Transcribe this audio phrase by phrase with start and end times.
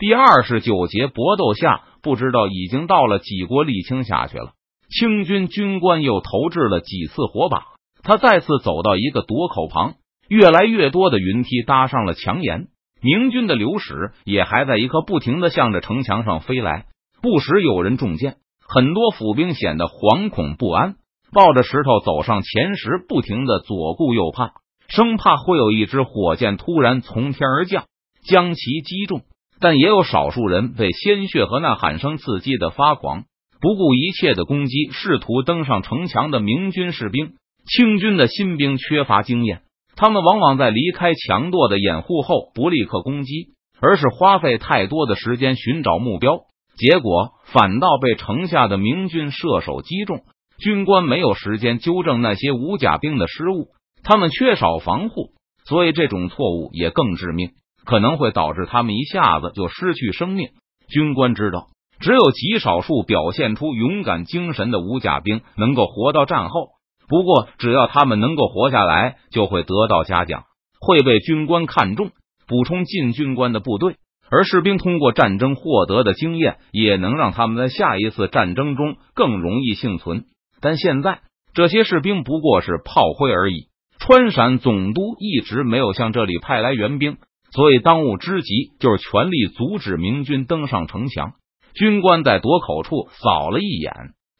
[0.00, 4.52] 第二十九节搏斗下，不知道已经到了几锅沥青下去了。
[4.88, 7.66] 清军军官又投掷了几次火把，
[8.02, 12.68] 他再次走到一个垛口旁，越来越多的云梯搭上了墙沿。
[13.02, 16.86] 明军的流矢也还在一刻不停的向着城墙上飞来，
[17.20, 18.36] 不时有人中箭，
[18.66, 20.94] 很多府兵显得惶恐不安，
[21.30, 24.52] 抱着石头走上前时，不停的左顾右盼，
[24.88, 27.84] 生怕会有一支火箭突然从天而降，
[28.26, 29.20] 将其击中。
[29.60, 33.24] 但也有少数人被鲜血和呐喊声刺激的发狂。
[33.60, 37.34] 不顾一切的攻击试图登上城墙的明军士兵，
[37.66, 39.60] 清军的新兵缺乏经验，
[39.96, 46.38] 他们往往在离开强垛的掩护后不立刻攻击，而是花费太多的时间寻找目标，
[46.78, 50.22] 结果反倒被城下的明军射手击中。
[50.58, 53.68] 军官没有时间纠正那些无甲兵的失误，
[54.02, 55.32] 他们缺少防护，
[55.66, 57.50] 所以这种错误也更致命，
[57.90, 60.50] 可能会导致他们一下子就失去生命。
[60.88, 61.66] 军官知道。
[61.98, 66.68] 只有极少数表现出勇敢精神的武甲兵能够活到战后。
[67.08, 70.44] 不过，只要他们能够活下来，就会得到嘉奖，
[70.80, 72.12] 会被军官看中，
[72.46, 73.96] 补充进军官的部队。
[74.30, 80.24] 而士兵通过战争获得的经验，也能让他们在下一次战争中更容易幸存。
[80.62, 81.20] 但现在，
[81.52, 83.66] 这些士兵不过是炮灰而已。
[83.98, 87.18] 川陕总督一直没有向这里派来援兵，
[87.52, 91.32] 所以当务之急就是全力阻止明军登上城墙。
[91.74, 93.92] 军官在垛口处扫了一眼，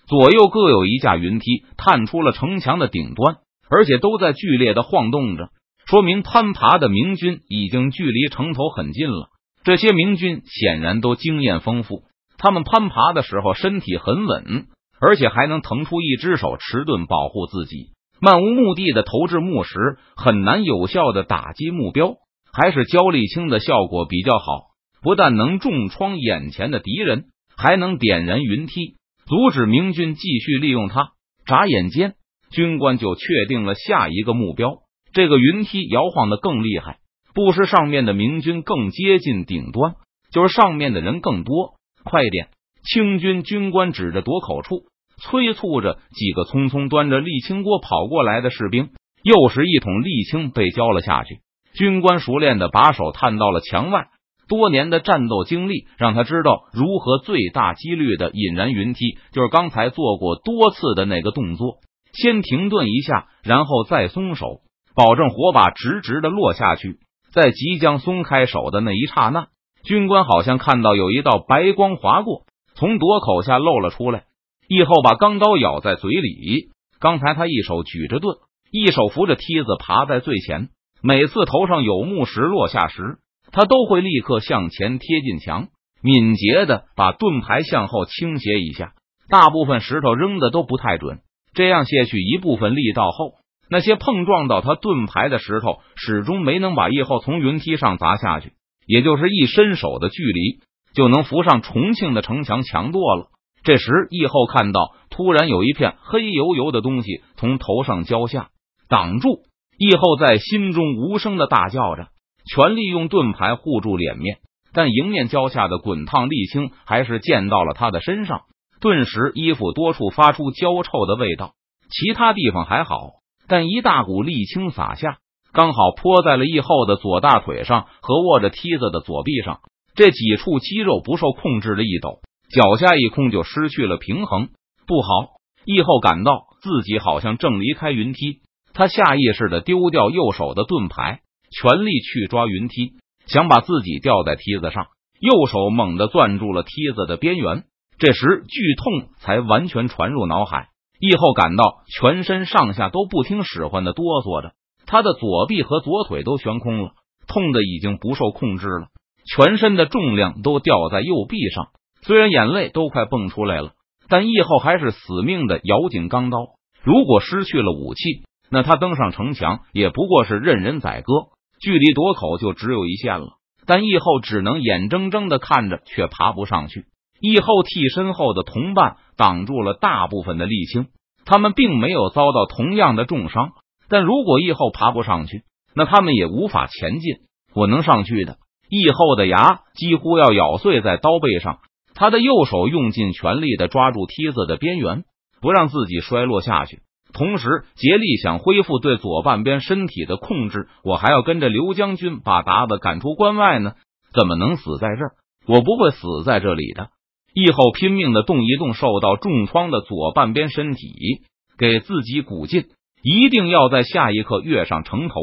[0.06, 3.36] 左右各有一架云梯探出了城墙的顶端，
[3.68, 5.50] 而且都在剧烈的晃动着，
[5.86, 9.28] 说明攀爬的明军已经距离城头很近了。
[9.62, 12.02] 这些明军显然都经验丰富，
[12.38, 14.66] 他们攀爬的时候身体很稳，
[15.00, 17.90] 而且还能腾出一只手持盾保护自己。
[18.20, 22.16] 漫无目的的投掷木石很难有效的打击目标，
[22.52, 24.70] 还是焦沥青的效果比较好。
[25.02, 27.24] 不但能重创眼前的敌人，
[27.56, 31.12] 还能点燃云梯，阻止明军继续利用它。
[31.46, 32.14] 眨眼间，
[32.50, 34.80] 军官就确定了下一个目标。
[35.12, 36.98] 这个云梯摇晃的更厉害，
[37.34, 39.94] 不是上面的明军更接近顶端，
[40.30, 41.74] 就是上面的人更多。
[42.04, 42.48] 快点！
[42.82, 44.84] 清军军官指着垛口处，
[45.18, 48.90] 催促着几个匆匆端着沥青锅跑过来的士兵。
[49.22, 51.40] 又是一桶沥青被浇了下去。
[51.74, 54.08] 军官熟练的把手探到了墙外。
[54.48, 61.76] 多年的战斗经历让他知道如何最大几率的引燃云梯，就是刚才做过多次的那个动作：
[62.12, 64.62] 先停顿一下，然后再松手，
[64.96, 66.98] 保证火把直直的落下去。
[67.32, 69.46] 在即将松开手的那一刹那，
[69.84, 72.42] 军官好像看到有一道白光划过，
[72.74, 74.24] 从垛口下露了出来。
[74.66, 76.70] 以后把钢刀咬在嘴里。
[76.98, 78.36] 刚才他一手举着盾，
[78.72, 80.70] 一手扶着梯子爬在最前，
[81.02, 83.18] 每次头上有木石落下时。
[83.52, 85.70] 他都会立刻向前贴近墙，
[86.02, 88.92] 敏捷的把盾牌向后倾斜一下。
[89.28, 91.18] 大部分石头扔的都不太准，
[91.52, 93.32] 这样卸去一部分力道后，
[93.68, 98.52] 那些碰撞到他盾牌的石头始终没能把翼后从云梯上砸下去，
[98.86, 100.60] 也就是一伸手的距离
[100.94, 103.30] 就能扶上重庆的城墙墙垛了。
[103.64, 108.50] 这时，翼后看到突然有一片黑油油的东西从头上浇下，
[108.88, 109.42] 挡住。
[109.80, 112.08] 翼后在心中无声的大叫着。
[112.44, 114.38] 全力用盾牌护住脸面，
[114.74, 118.42] 但迎面浇下的滚烫沥青还是溅到了他的身上，
[118.80, 121.52] 顿时衣服多处发出焦臭的味道。
[121.88, 123.10] 其他地方还好，
[123.48, 125.18] 但一大股沥青洒下，
[125.52, 129.60] 刚好泼在了翼后的左大腿上和握着梯子的左臂上，
[129.94, 132.20] 这几处肌肉不受控制的一抖，
[132.52, 134.48] 脚下一空就失去了平衡。
[134.86, 135.40] 不好！
[135.64, 138.40] 翼后感到自己好像正离开云梯，
[138.72, 141.20] 他下意识的丢掉右手的盾牌。
[141.52, 142.92] 全力去抓云梯，
[143.26, 144.86] 想把自己吊在梯子上，
[145.18, 147.64] 右手猛地攥住了梯子的边缘。
[147.98, 150.68] 这时剧痛才完全传入脑海，
[151.00, 154.52] 翼后感到全身上下都不听使唤的哆嗦着，
[154.86, 156.92] 他的左臂和左腿都悬空了，
[157.26, 158.86] 痛的已经不受控制了，
[159.26, 161.70] 全身的重量都掉在右臂上。
[162.02, 163.72] 虽然眼泪都快蹦出来了，
[164.08, 166.38] 但翼后还是死命的咬紧钢刀。
[166.84, 171.28] 如果失去了武器，那他登上城墙也不过是任人宰割。
[171.60, 173.34] 距离垛口就只有一线了，
[173.66, 176.86] 但义后只能眼睁睁的看着，却爬不上去。
[177.20, 180.88] 义后替身后的同伴挡住了大部分的沥青，
[181.26, 183.50] 他们并没有遭到同样的重伤。
[183.90, 185.42] 但如果义后爬不上去，
[185.74, 187.16] 那他们也无法前进。
[187.54, 188.38] 我能上去的。
[188.70, 191.58] 义后的牙几乎要咬碎在刀背上，
[191.94, 195.04] 他的右手用尽全力的抓住梯子的边缘，
[195.42, 196.80] 不让自己摔落下去。
[197.12, 200.68] 同时，竭力想恢复对左半边身体的控制。
[200.84, 203.74] 我还要跟着刘将军把达子赶出关外呢，
[204.14, 205.12] 怎么能死在这儿？
[205.46, 206.88] 我不会死在这里的。
[207.32, 211.22] 义后拼命的动一动受到重创的左半边身体，
[211.58, 212.64] 给自己鼓劲，
[213.02, 215.14] 一定要在下一刻跃上城头。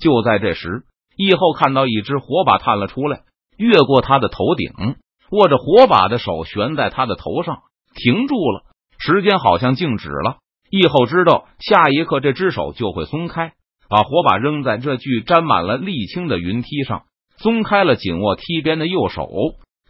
[0.00, 0.82] 就在这时，
[1.16, 3.20] 义后看到一只火把探了出来，
[3.56, 4.96] 越过他的头顶，
[5.30, 7.60] 握着火把的手悬在他的头上，
[7.94, 8.62] 停住了。
[8.98, 10.38] 时间好像静止了。
[10.72, 13.52] 义后知道，下一刻这只手就会松开，
[13.90, 17.02] 把火把扔在这具沾满了沥青的云梯上，
[17.36, 19.28] 松开了紧握梯边的右手。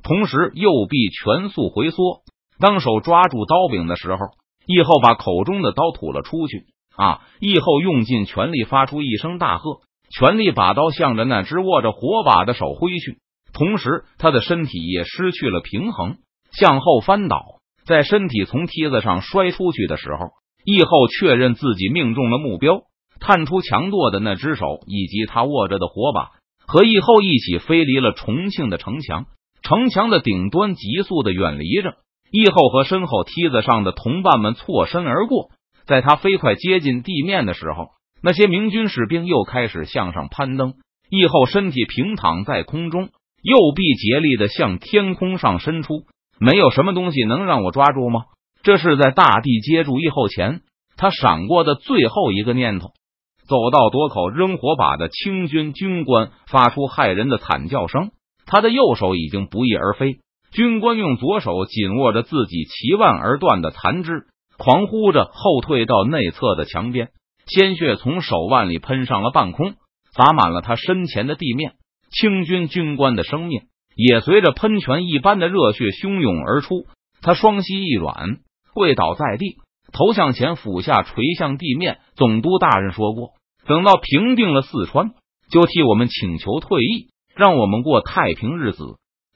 [0.03, 2.23] 同时，右臂全速回缩。
[2.59, 4.19] 当手抓住刀柄的时候，
[4.67, 6.65] 义后把口中的刀吐了出去。
[6.95, 7.23] 啊！
[7.41, 9.81] 义后用尽全力，发出一声大喝，
[10.11, 13.17] 全力把刀向着那只握着火把的手挥去。
[13.55, 16.19] 同时，他的身体也失去了平衡，
[16.51, 17.61] 向后翻倒。
[17.87, 20.33] 在身体从梯子上摔出去的时候，
[20.65, 22.83] 义后确认自己命中了目标，
[23.21, 26.31] 探出强舵的那只手，以及他握着的火把，
[26.67, 29.27] 和义后一起飞离了重庆的城墙。
[29.63, 31.95] 城墙的顶端急速的远离着，
[32.33, 35.51] 义后和身后梯子上的同伴们错身而过。
[35.87, 37.91] 在他飞快接近地面的时候，
[38.23, 40.75] 那些明军士兵又开始向上攀登。
[41.11, 43.11] 义后身体平躺在空中，
[43.43, 46.05] 右臂竭力的向天空上伸出。
[46.41, 48.23] 没有什么东西能让我抓住吗？
[48.63, 50.61] 这是在大地接住义后前，
[50.97, 52.93] 他闪过的最后一个念头。
[53.49, 58.13] 走到垛口扔火把的清军军官发出骇人的惨叫声。
[58.47, 60.19] 他的右手已经不翼而飞，
[60.53, 64.27] 军官用左手紧握着自己齐腕而断的残肢，
[64.59, 67.11] 狂呼着后退到内侧的墙边，
[67.47, 69.75] 鲜血从手腕里喷上了半空，
[70.15, 71.73] 洒满了他身前的地面。
[72.11, 73.63] 清军军官的生命
[73.97, 76.87] 也随着喷泉一般的热血汹涌而出，
[77.23, 78.39] 他双膝一软，
[78.75, 79.57] 跪倒在地，
[79.93, 81.99] 头向前俯下垂向地面。
[82.15, 83.31] 总督大人说过，
[83.67, 85.13] 等到平定了四川，
[85.51, 87.13] 就替我们请求退役。
[87.35, 88.85] 让我们过太平日子。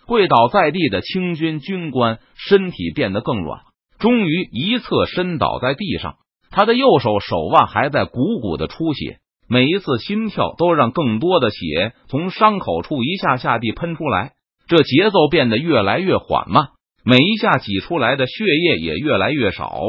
[0.06, 3.62] 跪倒在地的清军军官身体变得更软，
[3.99, 6.17] 终于一侧身倒在地上。
[6.50, 9.19] 他的右手手腕还在鼓鼓的出血，
[9.49, 14.32] 每一次心跳都让更多的血从伤口处一下下地喷出来。
[14.69, 16.69] 这节奏变得越来越缓慢，
[17.06, 19.81] 每一下挤出来的血液也越来越少。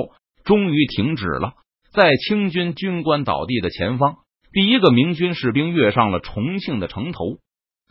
[0.46, 1.56] 终于停止了。
[1.92, 4.18] 在清军军官倒地的前方，
[4.54, 7.40] 第一个明军士兵跃上了重庆的城头。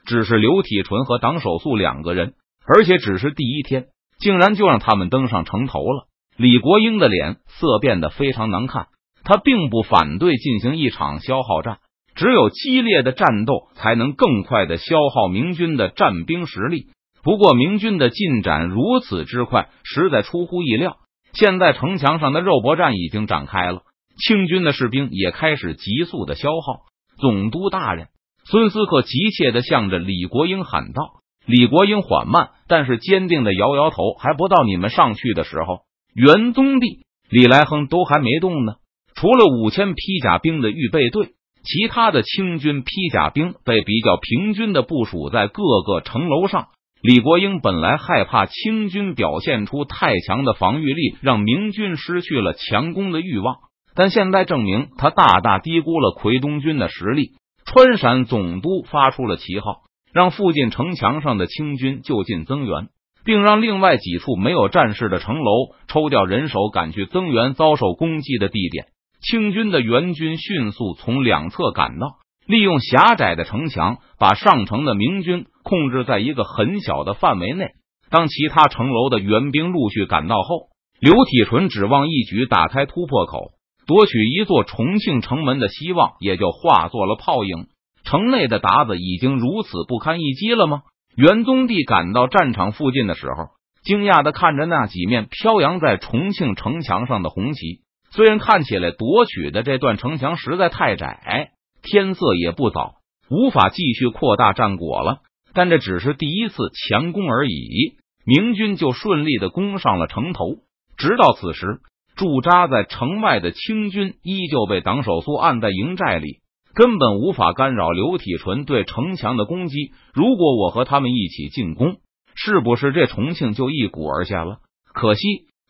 [0.06, 2.34] 只是刘体纯和党守素两个人，
[2.64, 3.86] 而且只是第一天，
[4.20, 6.06] 竟然就让他们登上城头了。
[6.36, 8.86] 李国英的脸色变得非常难看，
[9.24, 11.78] 他并不反对进行一场消耗战，
[12.14, 16.86] 只有激烈的战斗才能更快的消耗明军的战兵实力。
[17.26, 20.98] 不过，明军的进展如此之快，实在出乎意料。
[21.32, 23.82] 现在城墙上的肉搏战已经展开了，
[24.16, 26.82] 清军的士兵也开始急速的消耗。
[27.18, 28.06] 总督大人。
[28.44, 31.02] 孙思克急切的向着李国英喊道
[31.46, 35.80] ：“李国英缓慢但是坚定的摇摇头，还不到你们上去的时候，
[36.14, 38.74] 元宗帝、李来亨都还没动呢。
[39.16, 41.30] 除了五千披甲兵的预备队，
[41.64, 46.68] 其他的清军披甲兵被比较平均的部署在各个城楼上。
[47.02, 53.56] 李国英本来害怕清军表现出太强的防御力，让明军失去了强攻的欲望，
[53.94, 57.32] 但现在证明他大大低估了奎东军的实力。”
[57.66, 59.82] 川陕总督发出了旗号，
[60.12, 62.88] 让附近城墙上的清军就近增援，
[63.24, 65.50] 并让另外几处没有战事的城楼
[65.88, 68.86] 抽调人手赶去增援遭受攻击的地点。
[69.20, 77.70] 清军的援军迅速从两侧赶到，利用狭窄的城墙把上城的明军控制在一个很小的范围内。
[78.08, 80.68] 当其他城楼的援兵陆续赶到后，
[81.00, 83.50] 刘体纯指望一举打开突破口。
[83.84, 87.66] 夺取一座重庆城门的希望也就化作了泡影。
[88.04, 90.82] 城内的鞑子已经如此不堪一击了吗？
[91.16, 93.48] 元宗帝赶到战场附近的时候，
[93.82, 97.80] 惊讶的看着那几面飘扬在重庆城墙上的红旗。
[98.10, 101.50] 虽然看起来夺取的这段城墙实在太窄，
[101.82, 102.94] 天色也不早，
[103.30, 105.18] 无法继续扩大战果了，
[105.56, 107.96] 但这只是第一次强攻而已。
[108.24, 110.58] 明军就顺利的攻上了城头。
[110.96, 111.80] 直到此时。
[112.16, 116.38] 驻扎在城外的清军依旧被党守苏按在营寨里，
[116.74, 119.92] 根本无法干扰刘体纯对城墙的攻击。
[120.14, 121.96] 如果我和他们一起进攻，
[122.34, 124.60] 是不是这重庆就一鼓而下了？
[124.94, 125.20] 可惜，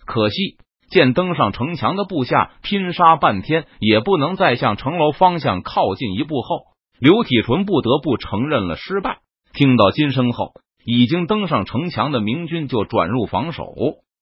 [0.06, 0.56] 可惜！
[0.88, 6.60] 见登上城墙的部下拼杀半天，也不能再向城楼方向靠近一步后，
[7.00, 9.18] 刘体纯不得不承认了失败。
[9.56, 10.52] 听到金声后，
[10.84, 13.75] 已经登上城墙的明军就转入防守。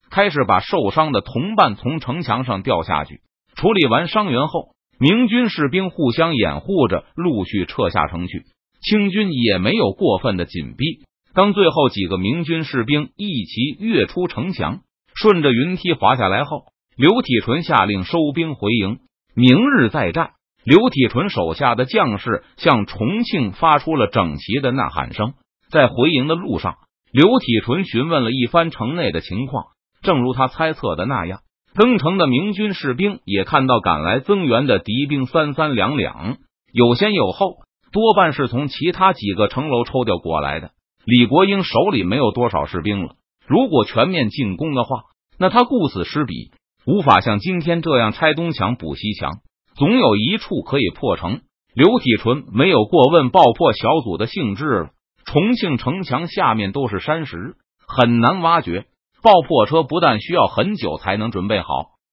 [0.09, 3.21] 开始把受伤的同伴从城墙上掉下去，
[3.57, 8.45] 处理完伤员后，明军士兵互相掩护着，陆续撤下城去。
[8.81, 11.00] 清军也没有过分的紧逼，
[11.35, 14.83] 当最后几个明军士兵一齐跃出城墙，
[15.17, 19.00] 顺着云梯滑下来后，刘体纯下令收兵回营，
[19.35, 20.34] 明日再战。
[20.64, 25.35] 刘体纯手下的将士向重庆发出了整齐的呐喊声。
[25.71, 26.76] 在回营的路上，
[27.12, 29.66] 刘体纯询问了一番城内的情况，
[30.02, 31.40] 正如他猜测的那样，
[31.75, 36.38] 登城的明军士兵也看到赶来增援的敌兵三三两两，
[36.73, 37.56] 有先有后，
[37.92, 40.71] 多半是从其他几个城楼抽调过来的。
[41.04, 43.16] 李国英手里没有多少士兵了，
[43.47, 45.02] 如果全面进攻的话，
[45.38, 46.52] 那他顾此失彼，
[46.87, 49.40] 无法像今天这样拆东墙补西墙。
[49.76, 51.40] 总有一处可以破城。
[51.75, 54.90] 刘体纯没有过问爆破小组的性质了。
[55.25, 58.87] 重庆城墙下面都是山石，很难挖掘。
[59.23, 61.66] 爆破车不但需要很久才能准备好，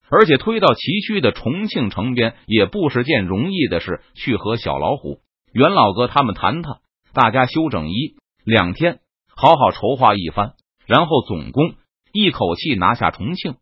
[0.09, 4.01] 而且推到崎岖的重庆城边也不是件容易的事。
[4.15, 5.19] 去和小老虎、
[5.53, 6.77] 袁老哥他们谈谈，
[7.13, 8.15] 大家休整一
[8.45, 8.99] 两天，
[9.35, 10.53] 好好筹划一番，
[10.87, 11.73] 然后总攻，
[12.13, 13.55] 一口气拿下重庆。